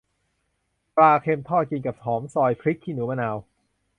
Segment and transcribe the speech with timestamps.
[0.95, 3.37] ปลาเค็มทอด กินกับหอมซอย พริกขี้หนู มะนาว